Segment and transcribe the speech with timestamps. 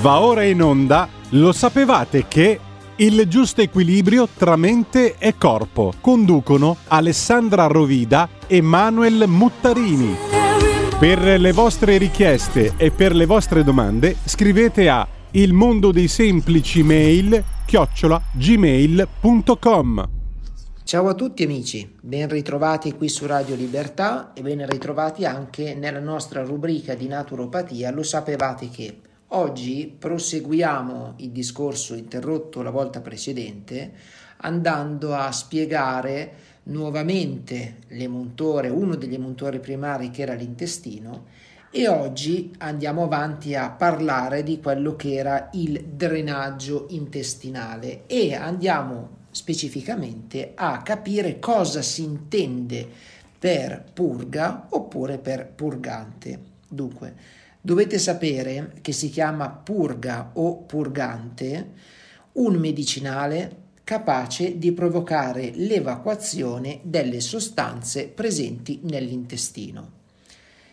[0.00, 2.58] Va ora in onda, lo sapevate che
[2.96, 10.16] il giusto equilibrio tra mente e corpo conducono Alessandra Rovida e Manuel Muttarini.
[10.98, 16.82] Per le vostre richieste e per le vostre domande scrivete a il mondo dei semplici
[16.82, 20.08] mail chiocciola gmail.com
[20.82, 26.00] Ciao a tutti amici, ben ritrovati qui su Radio Libertà e ben ritrovati anche nella
[26.00, 29.00] nostra rubrica di naturopatia Lo sapevate che?
[29.32, 33.92] Oggi proseguiamo il discorso interrotto la volta precedente
[34.38, 36.32] andando a spiegare
[36.64, 41.26] nuovamente l'emontore, uno degli emontori primari che era l'intestino
[41.70, 49.18] e oggi andiamo avanti a parlare di quello che era il drenaggio intestinale e andiamo
[49.30, 52.84] specificamente a capire cosa si intende
[53.38, 56.48] per purga oppure per purgante.
[56.68, 57.14] Dunque,
[57.60, 61.72] dovete sapere che si chiama purga o purgante
[62.32, 69.98] un medicinale capace di provocare l'evacuazione delle sostanze presenti nell'intestino.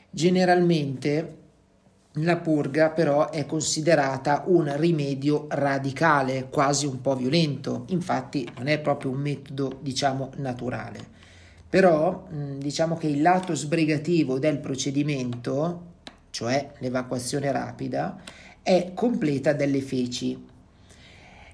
[0.09, 1.37] Generalmente
[2.21, 8.79] la purga però è considerata un rimedio radicale, quasi un po' violento, infatti non è
[8.79, 11.15] proprio un metodo diciamo naturale.
[11.69, 15.86] Però diciamo che il lato sbrigativo del procedimento,
[16.37, 18.21] cioè l'evacuazione rapida,
[18.61, 20.45] è completa delle feci.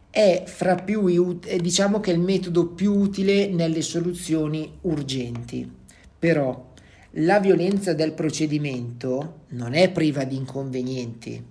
[0.10, 5.72] È fra più diciamo che è il metodo più utile nelle soluzioni urgenti.
[6.20, 6.74] Però
[7.12, 11.42] la violenza del procedimento non è priva di inconvenienti.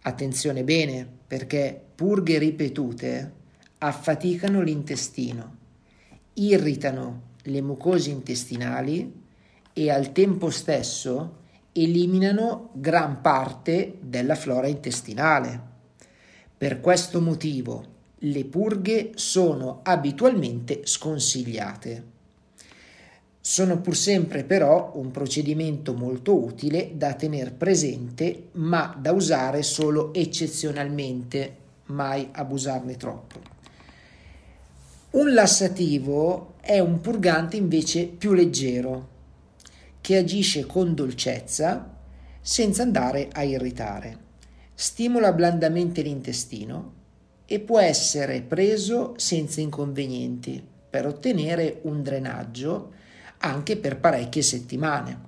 [0.00, 3.32] Attenzione bene, perché purghe ripetute
[3.78, 5.56] affaticano l'intestino,
[6.34, 9.22] irritano le mucose intestinali
[9.72, 11.44] e al tempo stesso
[11.82, 15.60] eliminano gran parte della flora intestinale.
[16.56, 22.14] Per questo motivo le purghe sono abitualmente sconsigliate.
[23.40, 30.12] Sono pur sempre però un procedimento molto utile da tenere presente, ma da usare solo
[30.14, 33.38] eccezionalmente, mai abusarne troppo.
[35.10, 39.14] Un lassativo è un purgante invece più leggero,
[40.06, 41.98] che agisce con dolcezza
[42.40, 44.16] senza andare a irritare.
[44.72, 46.92] Stimola blandamente l'intestino
[47.44, 52.92] e può essere preso senza inconvenienti per ottenere un drenaggio
[53.38, 55.20] anche per parecchie settimane.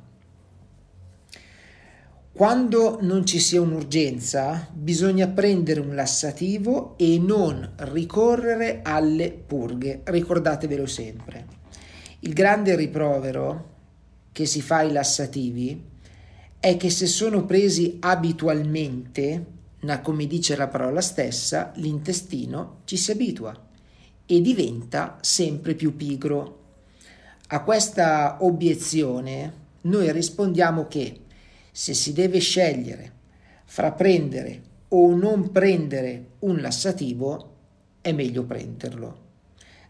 [2.30, 10.86] Quando non ci sia un'urgenza, bisogna prendere un lassativo e non ricorrere alle purghe, ricordatevelo
[10.86, 11.46] sempre.
[12.20, 13.77] Il grande riprovero
[14.32, 15.82] che si fa ai lassativi
[16.60, 19.44] è che se sono presi abitualmente,
[19.80, 23.66] ma come dice la parola stessa, l'intestino ci si abitua
[24.26, 26.56] e diventa sempre più pigro.
[27.48, 31.20] A questa obiezione noi rispondiamo che
[31.70, 33.12] se si deve scegliere
[33.64, 37.54] fra prendere o non prendere un lassativo,
[38.00, 39.26] è meglio prenderlo,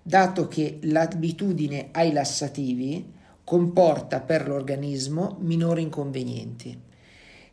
[0.03, 3.17] dato che l'abitudine ai lassativi
[3.49, 6.79] comporta per l'organismo minori inconvenienti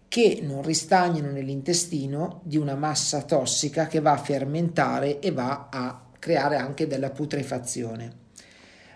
[0.09, 6.03] che non ristagnano nell'intestino di una massa tossica che va a fermentare e va a
[6.19, 8.23] creare anche della putrefazione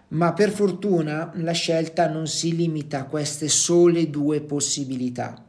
[0.10, 5.42] ma per fortuna la scelta non si limita a queste sole due possibilità,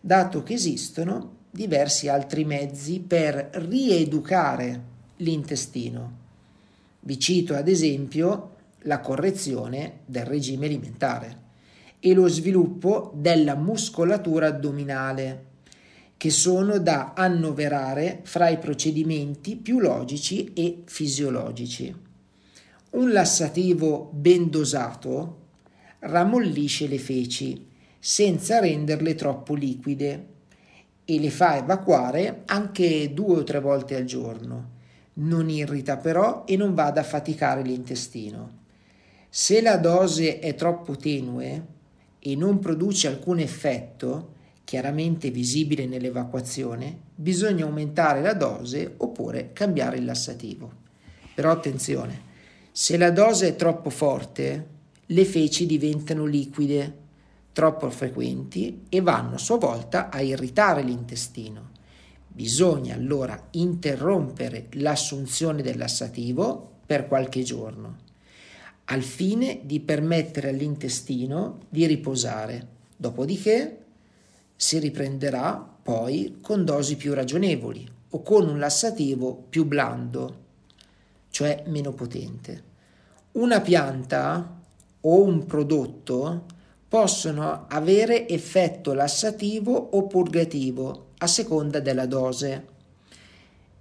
[0.00, 4.82] dato che esistono diversi altri mezzi per rieducare
[5.18, 6.18] l'intestino.
[7.00, 8.51] Vi cito ad esempio
[8.82, 11.40] la correzione del regime alimentare
[12.00, 15.50] e lo sviluppo della muscolatura addominale,
[16.16, 21.94] che sono da annoverare fra i procedimenti più logici e fisiologici.
[22.90, 25.38] Un lassativo ben dosato
[26.00, 27.68] rammollisce le feci
[27.98, 30.26] senza renderle troppo liquide
[31.04, 34.70] e le fa evacuare anche due o tre volte al giorno.
[35.14, 38.61] Non irrita però e non va ad affaticare l'intestino.
[39.34, 41.66] Se la dose è troppo tenue
[42.18, 50.04] e non produce alcun effetto, chiaramente visibile nell'evacuazione, bisogna aumentare la dose oppure cambiare il
[50.04, 50.70] lassativo.
[51.34, 52.24] Però attenzione,
[52.72, 54.66] se la dose è troppo forte,
[55.06, 56.98] le feci diventano liquide,
[57.54, 61.70] troppo frequenti e vanno a sua volta a irritare l'intestino.
[62.28, 68.10] Bisogna allora interrompere l'assunzione del lassativo per qualche giorno,
[68.86, 72.66] al fine di permettere all'intestino di riposare.
[72.96, 73.78] Dopodiché
[74.56, 80.40] si riprenderà poi con dosi più ragionevoli o con un lassativo più blando,
[81.30, 82.70] cioè meno potente.
[83.32, 84.60] Una pianta
[85.00, 86.44] o un prodotto
[86.86, 92.66] possono avere effetto lassativo o purgativo a seconda della dose.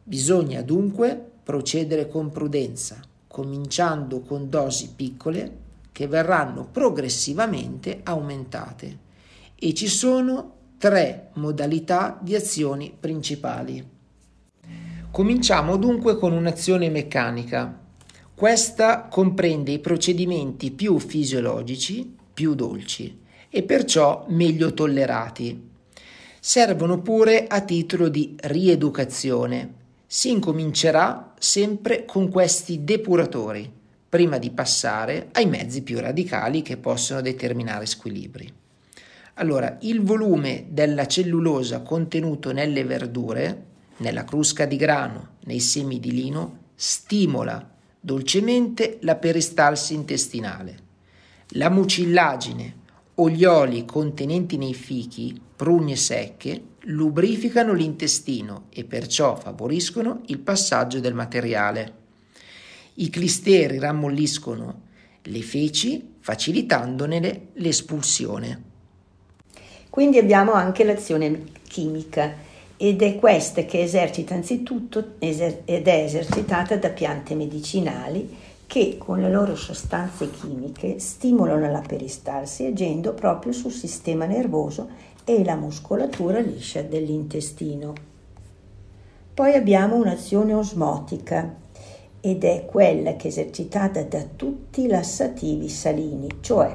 [0.04, 3.02] Bisogna dunque procedere con prudenza,
[3.32, 5.60] cominciando con dosi piccole
[5.92, 8.98] che verranno progressivamente aumentate
[9.56, 13.88] e ci sono tre modalità di azioni principali.
[15.12, 17.80] Cominciamo dunque con un'azione meccanica.
[18.34, 23.20] Questa comprende i procedimenti più fisiologici, più dolci
[23.50, 25.70] e perciò meglio tollerati.
[26.40, 29.81] Servono pure a titolo di rieducazione.
[30.14, 33.72] Si incomincerà sempre con questi depuratori,
[34.10, 38.54] prima di passare ai mezzi più radicali che possono determinare squilibri.
[39.36, 43.68] Allora, il volume della cellulosa contenuto nelle verdure,
[44.00, 50.78] nella crusca di grano, nei semi di lino, stimola dolcemente la peristalsi intestinale.
[51.52, 52.80] La mucillagine
[53.16, 61.00] o gli oli contenenti nei fichi, prugne secche, lubrificano l'intestino e perciò favoriscono il passaggio
[61.00, 62.00] del materiale.
[62.96, 64.82] I clisteri rammolliscono
[65.24, 68.64] le feci facilitandone l'espulsione.
[69.90, 76.90] Quindi abbiamo anche l'azione chimica ed è questa che esercita anzitutto ed è esercitata da
[76.90, 78.38] piante medicinali
[78.72, 84.88] che con le loro sostanze chimiche stimolano la peristalsi agendo proprio sul sistema nervoso
[85.26, 87.94] e la muscolatura liscia dell'intestino.
[89.34, 91.54] Poi abbiamo un'azione osmotica
[92.22, 96.74] ed è quella che è esercitata da tutti i lassativi salini, cioè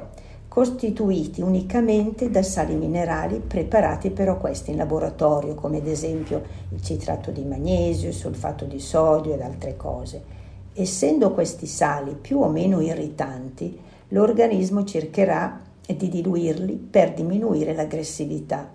[0.48, 7.30] costituiti unicamente da sali minerali preparati però questi in laboratorio, come ad esempio il citrato
[7.30, 10.44] di magnesio, il sulfato di sodio ed altre cose.
[10.78, 18.70] Essendo questi sali più o meno irritanti, l'organismo cercherà di diluirli per diminuire l'aggressività.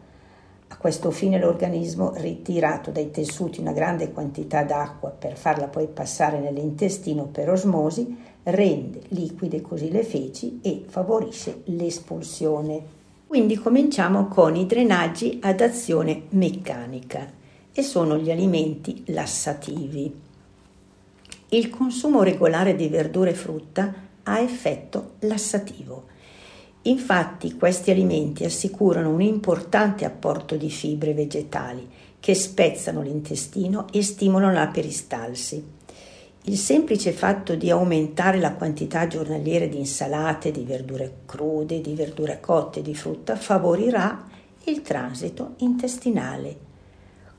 [0.68, 6.40] A questo fine l'organismo, ritirato dai tessuti una grande quantità d'acqua per farla poi passare
[6.40, 12.84] nell'intestino per osmosi, rende liquide così le feci e favorisce l'espulsione.
[13.28, 17.30] Quindi cominciamo con i drenaggi ad azione meccanica
[17.72, 20.30] e sono gli alimenti lassativi.
[21.54, 23.94] Il consumo regolare di verdura e frutta
[24.24, 26.06] ha effetto lassativo.
[26.84, 31.86] Infatti questi alimenti assicurano un importante apporto di fibre vegetali
[32.22, 35.62] che spezzano l'intestino e stimolano la peristalsi.
[36.44, 42.40] Il semplice fatto di aumentare la quantità giornaliera di insalate, di verdure crude, di verdure
[42.40, 44.26] cotte di frutta favorirà
[44.64, 46.58] il transito intestinale.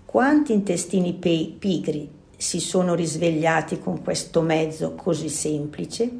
[0.05, 6.11] Quanti intestini pigri si sono risvegliati con questo mezzo così semplice?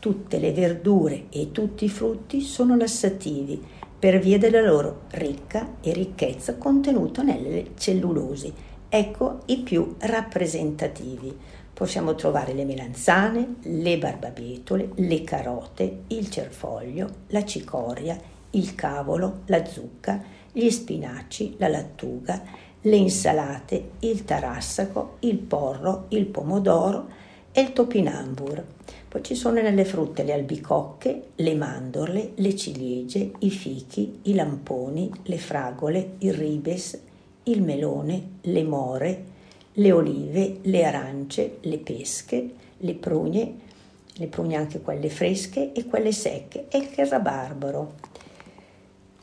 [0.00, 3.62] Tutte le verdure e tutti i frutti sono lassativi
[3.96, 8.52] per via della loro ricca e ricchezza contenuta nelle cellulosi.
[8.88, 11.32] Ecco i più rappresentativi
[11.72, 18.18] possiamo trovare le melanzane, le barbabietole, le carote, il cerfoglio, la cicoria,
[18.50, 20.20] il cavolo, la zucca,
[20.50, 22.42] gli spinaci, la lattuga,
[22.86, 27.06] le insalate, il tarassaco, il porro, il pomodoro
[27.50, 28.62] e il topinambur.
[29.08, 35.10] Poi ci sono nelle frutte le albicocche, le mandorle, le ciliegie, i fichi, i lamponi,
[35.22, 36.98] le fragole, il ribes,
[37.44, 39.24] il melone, le more,
[39.72, 43.58] le olive, le arance, le pesche, le prugne,
[44.16, 47.92] le prugne anche quelle fresche e quelle secche e il rabarbaro.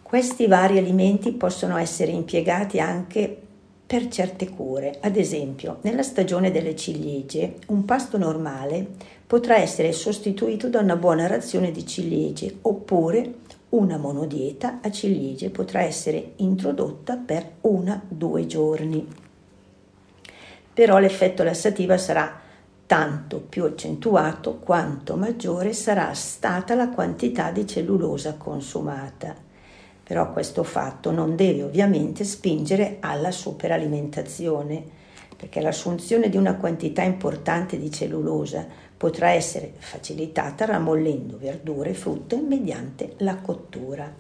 [0.02, 3.50] Questi vari alimenti possono essere impiegati anche
[3.92, 5.00] per certe cure.
[5.02, 8.88] Ad esempio, nella stagione delle ciliegie, un pasto normale
[9.28, 13.34] potrà essere sostituito da una buona razione di ciliegie oppure
[13.72, 19.08] una monodieta a ciliegie potrà essere introdotta per una-due giorni
[20.74, 22.40] però l'effetto lassativo sarà
[22.86, 29.36] tanto più accentuato quanto maggiore sarà stata la quantità di cellulosa consumata.
[30.12, 34.84] Però questo fatto non deve ovviamente spingere alla superalimentazione,
[35.38, 42.36] perché l'assunzione di una quantità importante di cellulosa potrà essere facilitata rammollendo verdure e frutta
[42.36, 44.14] mediante la cottura.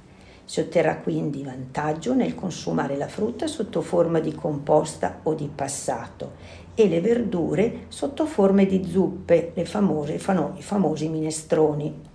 [0.45, 6.35] Si otterrà quindi vantaggio nel consumare la frutta sotto forma di composta o di passato
[6.73, 12.10] e le verdure sotto forme di zuppe, le famose, i famosi minestroni.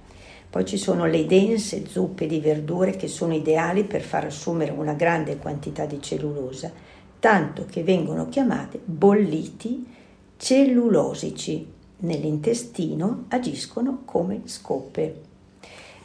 [0.57, 4.95] Poi ci sono le dense zuppe di verdure che sono ideali per far assumere una
[4.95, 6.73] grande quantità di cellulosa,
[7.21, 9.87] tanto che vengono chiamate bolliti
[10.39, 11.71] cellulosici.
[11.99, 15.21] Nell'intestino agiscono come scope.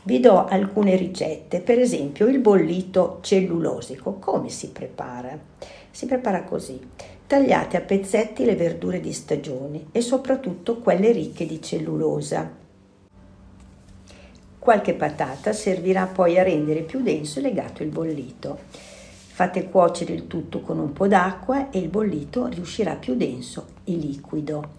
[0.03, 4.15] Vi do alcune ricette, per esempio il bollito cellulosico.
[4.19, 5.39] Come si prepara?
[5.89, 6.77] Si prepara così.
[7.25, 12.59] Tagliate a pezzetti le verdure di stagione e soprattutto quelle ricche di cellulosa.
[14.61, 18.59] Qualche patata servirà poi a rendere più denso e legato il bollito.
[18.69, 23.93] Fate cuocere il tutto con un po' d'acqua e il bollito riuscirà più denso e
[23.93, 24.73] liquido.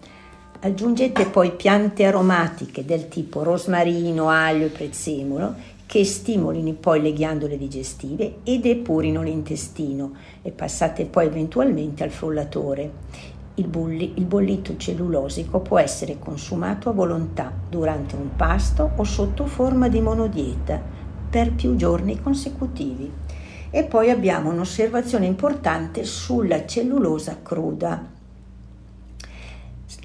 [0.61, 5.53] Aggiungete poi piante aromatiche del tipo rosmarino, aglio e prezzemolo
[5.85, 10.13] che stimolino poi le ghiandole digestive e depurino l'intestino
[10.43, 12.91] e passate poi eventualmente al frullatore.
[13.55, 19.45] Il, bulli, il bollito cellulosico può essere consumato a volontà durante un pasto o sotto
[19.45, 20.81] forma di monodieta
[21.29, 23.11] per più giorni consecutivi.
[23.69, 28.12] E poi abbiamo un'osservazione importante sulla cellulosa cruda.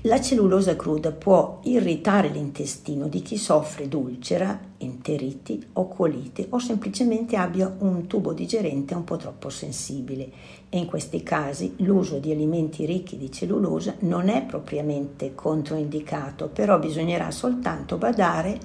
[0.02, 7.36] La cellulosa cruda può irritare l'intestino di chi soffre d'ulcera, enteriti o colite o semplicemente
[7.36, 10.30] abbia un tubo digerente un po' troppo sensibile
[10.68, 16.78] e in questi casi l'uso di alimenti ricchi di cellulosa non è propriamente controindicato, però
[16.78, 18.58] bisognerà soltanto badare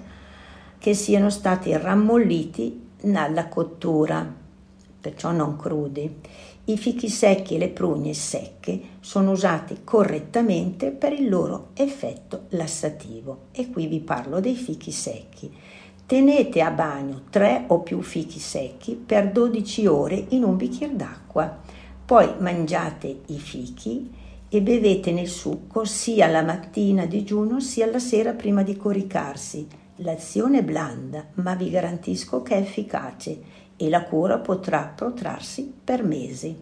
[0.77, 2.82] che siano stati rammolliti
[3.13, 4.42] alla cottura,
[5.00, 6.20] perciò non crudi.
[6.65, 13.48] I fichi secchi e le prugne secche sono usati correttamente per il loro effetto lassativo
[13.51, 15.51] e qui vi parlo dei fichi secchi.
[16.05, 21.60] Tenete a bagno tre o più fichi secchi per 12 ore in un bicchiere d'acqua,
[22.05, 24.10] poi mangiate i fichi
[24.48, 29.67] e bevete nel succo sia la mattina digiuno sia la sera prima di coricarsi.
[29.98, 36.04] L'azione è blanda, ma vi garantisco che è efficace e la cura potrà protrarsi per
[36.04, 36.56] mesi.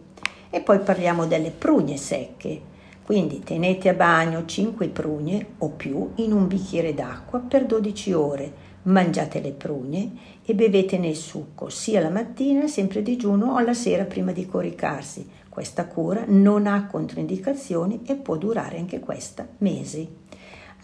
[0.50, 2.70] E poi parliamo delle prugne secche.
[3.04, 8.52] Quindi tenete a bagno 5 prugne o più in un bicchiere d'acqua per 12 ore.
[8.82, 10.12] Mangiate le prugne
[10.44, 15.28] e bevetene il succo sia la mattina, sempre digiuno, o la sera prima di coricarsi.
[15.48, 20.08] Questa cura non ha controindicazioni e può durare anche questa mesi.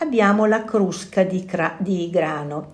[0.00, 2.71] Abbiamo la crusca di, cra- di grano.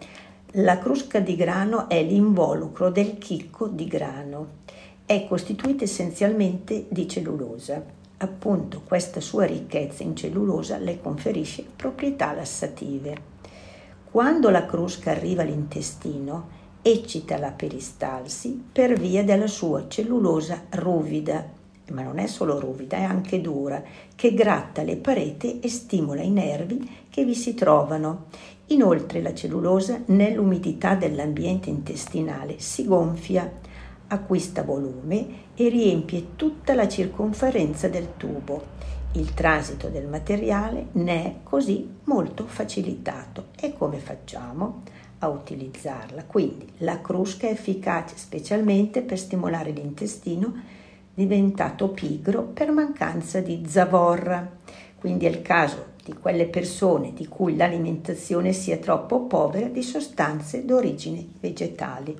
[0.58, 4.62] La crusca di grano è l'involucro del chicco di grano.
[5.04, 7.82] È costituita essenzialmente di cellulosa.
[8.18, 13.16] Appunto, questa sua ricchezza in cellulosa le conferisce proprietà lassative.
[14.08, 16.48] Quando la crusca arriva all'intestino,
[16.82, 21.50] eccita la peristalsi per via della sua cellulosa ruvida,
[21.90, 23.82] ma non è solo ruvida, è anche dura,
[24.14, 28.26] che gratta le pareti e stimola i nervi che vi si trovano
[28.68, 33.50] Inoltre la cellulosa nell'umidità dell'ambiente intestinale si gonfia,
[34.08, 38.72] acquista volume e riempie tutta la circonferenza del tubo.
[39.12, 43.48] Il transito del materiale ne è così molto facilitato.
[43.60, 44.82] E come facciamo
[45.18, 46.24] a utilizzarla?
[46.24, 50.52] Quindi la crusca è efficace specialmente per stimolare l'intestino
[51.14, 54.50] diventato pigro per mancanza di zavorra.
[54.98, 60.64] Quindi è il caso di quelle persone di cui l'alimentazione sia troppo povera di sostanze
[60.64, 62.16] d'origine vegetali.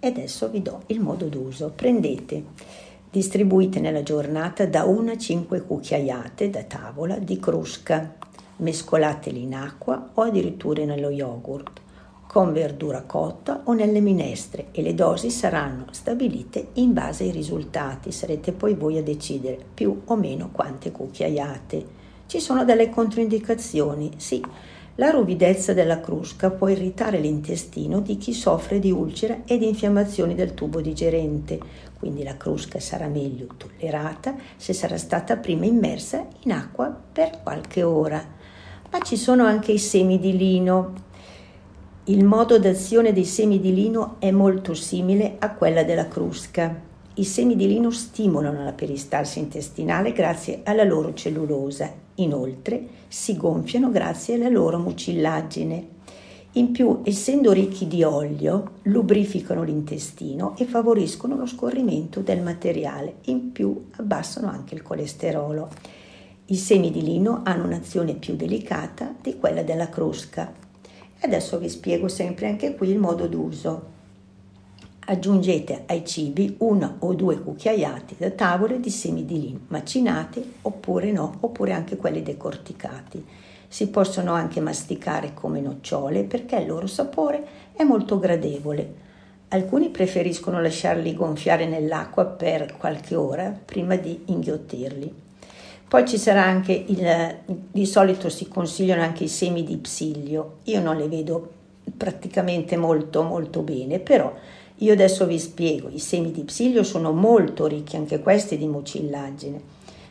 [0.00, 1.72] E adesso vi do il modo d'uso.
[1.74, 2.42] Prendete,
[3.10, 8.16] distribuite nella giornata da 1 a 5 cucchiaiate da tavola di crusca,
[8.56, 11.80] mescolateli in acqua o addirittura nello yogurt
[12.28, 18.12] con verdura cotta o nelle minestre e le dosi saranno stabilite in base ai risultati.
[18.12, 21.97] Sarete poi voi a decidere più o meno quante cucchiaiate.
[22.28, 24.44] Ci sono delle controindicazioni, sì.
[24.96, 30.34] La ruvidezza della crusca può irritare l'intestino di chi soffre di ulcera e di infiammazioni
[30.34, 31.58] del tubo digerente,
[31.98, 37.82] quindi la crusca sarà meglio tollerata se sarà stata prima immersa in acqua per qualche
[37.82, 38.22] ora.
[38.90, 40.92] Ma ci sono anche i semi di lino.
[42.04, 46.87] Il modo d'azione dei semi di lino è molto simile a quella della crusca.
[47.18, 53.90] I semi di lino stimolano la peristalsi intestinale grazie alla loro cellulosa Inoltre si gonfiano
[53.90, 55.96] grazie alla loro mucillagine.
[56.52, 63.16] In più, essendo ricchi di olio, lubrificano l'intestino e favoriscono lo scorrimento del materiale.
[63.26, 65.68] In più, abbassano anche il colesterolo.
[66.46, 70.52] I semi di lino hanno un'azione più delicata di quella della crusca.
[71.20, 73.96] Adesso vi spiego sempre anche qui il modo d'uso.
[75.10, 81.12] Aggiungete ai cibi una o due cucchiaiate da tavole di semi di lino macinati oppure
[81.12, 83.24] no, oppure anche quelli decorticati.
[83.66, 89.06] Si possono anche masticare come nocciole perché il loro sapore è molto gradevole.
[89.48, 95.14] Alcuni preferiscono lasciarli gonfiare nell'acqua per qualche ora prima di inghiottirli.
[95.88, 100.56] Poi ci sarà anche il, di solito si consigliano anche i semi di psilio.
[100.64, 101.52] Io non li vedo
[101.96, 104.30] praticamente molto molto bene, però
[104.78, 105.88] io adesso vi spiego.
[105.90, 109.60] I semi di psilio sono molto ricchi anche questi di mucillagine.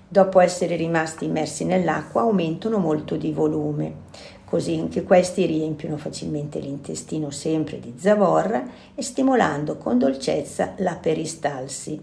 [0.09, 4.05] Dopo essere rimasti immersi nell'acqua aumentano molto di volume.
[4.43, 12.01] Così anche questi riempiono facilmente l'intestino sempre di zavorra e stimolando con dolcezza la peristalsi.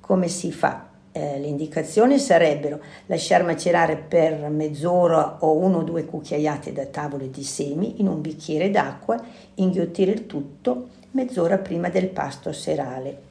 [0.00, 0.88] Come si fa?
[1.12, 7.30] Eh, le indicazioni sarebbero lasciare macerare per mezz'ora o uno o due cucchiaiate da tavole
[7.30, 9.20] di semi in un bicchiere d'acqua,
[9.54, 13.28] inghiottire il tutto mezz'ora prima del pasto serale.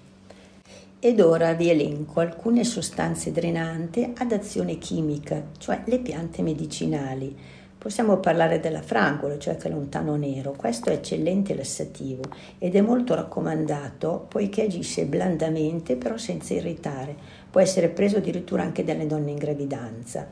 [0.99, 7.35] Ed ora vi elenco alcune sostanze drenanti ad azione chimica, cioè le piante medicinali
[7.79, 10.51] Possiamo parlare della frangolo, cioè che lontano nero.
[10.51, 12.23] Questo è eccellente lassativo
[12.57, 17.15] ed è molto raccomandato poiché agisce blandamente però senza irritare.
[17.49, 20.27] Può essere preso addirittura anche dalle donne in gravidanza.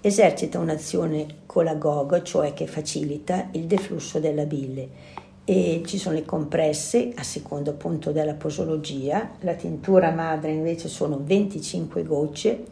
[0.00, 4.88] Esercita un'azione colagoga, cioè che facilita il deflusso della bile.
[5.50, 9.30] E ci sono le compresse a secondo appunto della posologia.
[9.40, 12.64] La tintura madre invece sono 25 gocce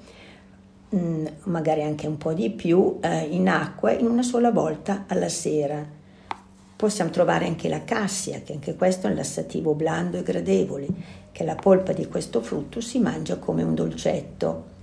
[0.95, 5.29] Mm, magari anche un po' di più, eh, in acqua in una sola volta alla
[5.29, 5.85] sera.
[6.77, 10.87] Possiamo trovare anche la cassia, che anche questo è un lassativo blando e gradevole,
[11.33, 14.75] che la polpa di questo frutto si mangia come un dolcetto.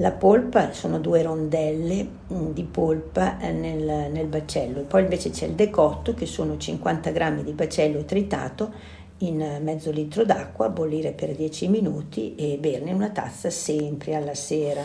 [0.00, 5.44] La polpa sono due rondelle mm, di polpa eh, nel, nel bacello, poi invece c'è
[5.44, 8.72] il decotto che sono 50 grammi di bacello tritato
[9.18, 14.80] in mezzo litro d'acqua, bollire per 10 minuti e berne una tazza sempre alla sera.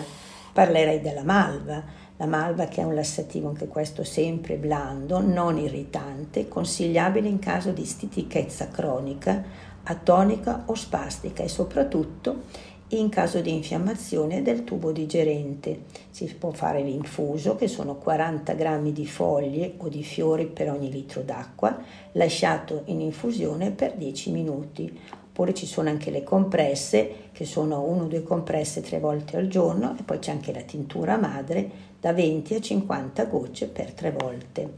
[0.52, 1.82] Parlerei della malva,
[2.18, 7.72] la malva che è un lassativo anche questo sempre blando, non irritante, consigliabile in caso
[7.72, 9.42] di stitichezza cronica,
[9.84, 15.84] atonica o spastica e soprattutto in caso di infiammazione del tubo digerente.
[16.12, 20.92] Si può fare l'infuso, che sono 40 grammi di foglie o di fiori per ogni
[20.92, 21.78] litro d'acqua,
[22.14, 25.00] lasciato in infusione per 10 minuti
[25.36, 29.50] oppure ci sono anche le compresse che sono uno o due compresse tre volte al
[29.50, 31.70] giorno e poi c'è anche la tintura madre
[32.00, 34.74] da 20 a 50 gocce per tre volte.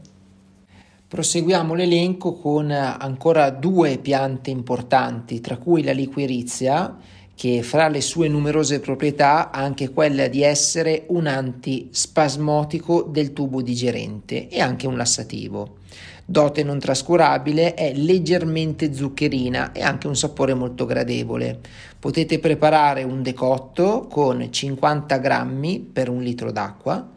[1.06, 6.96] Proseguiamo l'elenco con ancora due piante importanti, tra cui la liquirizia,
[7.38, 13.62] che fra le sue numerose proprietà ha anche quella di essere un antispasmodico del tubo
[13.62, 15.76] digerente e anche un lassativo.
[16.24, 21.60] Dote non trascurabile, è leggermente zuccherina e anche un sapore molto gradevole.
[22.00, 27.08] Potete preparare un decotto con 50 grammi per un litro d'acqua,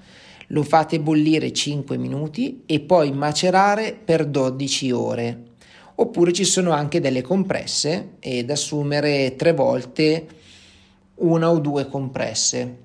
[0.50, 5.51] lo fate bollire 5 minuti e poi macerare per 12 ore.
[5.96, 10.28] Oppure ci sono anche delle compresse ed assumere tre volte
[11.16, 12.78] una o due compresse.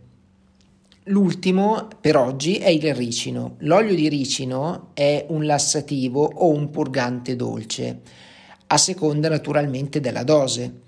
[1.04, 3.54] L'ultimo per oggi è il ricino.
[3.58, 8.00] L'olio di ricino è un lassativo o un purgante dolce,
[8.66, 10.80] a seconda naturalmente della dose.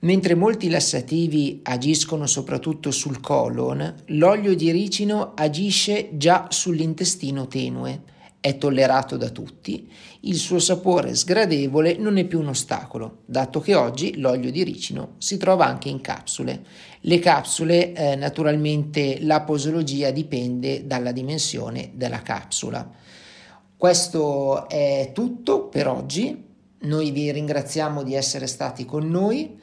[0.00, 8.14] Mentre molti lassativi agiscono soprattutto sul colon, l'olio di ricino agisce già sull'intestino tenue
[8.46, 13.74] è tollerato da tutti, il suo sapore sgradevole non è più un ostacolo, dato che
[13.74, 16.62] oggi l'olio di ricino si trova anche in capsule.
[17.00, 22.88] Le capsule, eh, naturalmente, la posologia dipende dalla dimensione della capsula.
[23.76, 26.44] Questo è tutto per oggi.
[26.82, 29.58] Noi vi ringraziamo di essere stati con noi.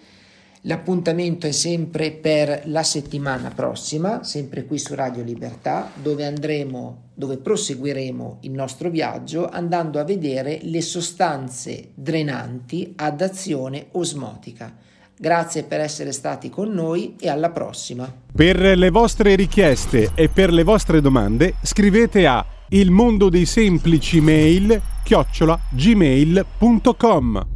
[0.65, 7.36] L'appuntamento è sempre per la settimana prossima, sempre qui su Radio Libertà, dove andremo, dove
[7.36, 14.73] proseguiremo il nostro viaggio andando a vedere le sostanze drenanti ad azione osmotica.
[15.17, 18.12] Grazie per essere stati con noi e alla prossima.
[18.34, 24.21] Per le vostre richieste e per le vostre domande scrivete a il mondo dei semplici
[24.21, 27.52] mail chiocciola gmail.com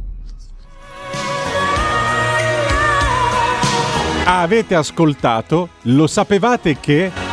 [4.30, 5.70] Avete ascoltato?
[5.84, 7.27] Lo sapevate che...